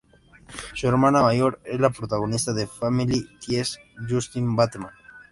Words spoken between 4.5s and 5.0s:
Bateman.